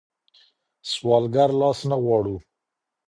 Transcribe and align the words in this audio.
سوالګر 0.91 1.49
لاس 1.61 1.79
نه 1.89 1.97
غواړو. 2.03 2.35